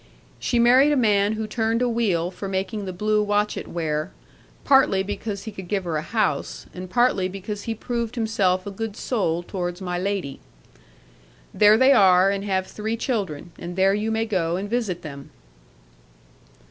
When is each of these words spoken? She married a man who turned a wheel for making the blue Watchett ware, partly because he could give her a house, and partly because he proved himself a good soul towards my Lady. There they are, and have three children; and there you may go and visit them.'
She 0.39 0.57
married 0.57 0.91
a 0.91 0.95
man 0.97 1.33
who 1.33 1.45
turned 1.45 1.83
a 1.83 1.87
wheel 1.87 2.31
for 2.31 2.47
making 2.47 2.85
the 2.85 2.91
blue 2.91 3.21
Watchett 3.23 3.67
ware, 3.67 4.11
partly 4.63 5.03
because 5.03 5.43
he 5.43 5.51
could 5.51 5.67
give 5.67 5.83
her 5.83 5.95
a 5.97 6.01
house, 6.01 6.65
and 6.73 6.89
partly 6.89 7.29
because 7.29 7.65
he 7.65 7.75
proved 7.75 8.15
himself 8.15 8.65
a 8.65 8.71
good 8.71 8.97
soul 8.97 9.43
towards 9.43 9.79
my 9.79 9.99
Lady. 9.99 10.39
There 11.53 11.77
they 11.77 11.91
are, 11.93 12.31
and 12.31 12.43
have 12.45 12.65
three 12.65 12.97
children; 12.97 13.51
and 13.59 13.75
there 13.75 13.93
you 13.93 14.09
may 14.09 14.25
go 14.25 14.55
and 14.55 14.67
visit 14.67 15.03
them.' 15.03 15.29